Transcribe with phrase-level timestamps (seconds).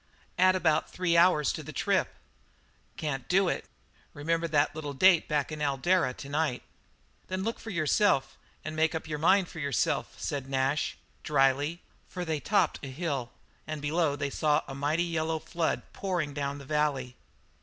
[0.39, 2.15] "Add about three hours to the trip."
[2.97, 3.65] "Can't do it;
[4.15, 6.63] remember that little date back in Eldara to night."
[7.27, 8.35] "Then look for yourself
[8.65, 13.31] and make up your mind for yourself," said Nash drily, for they topped a hill,
[13.67, 17.15] and below them saw a mighty yellow flood pouring down the valley.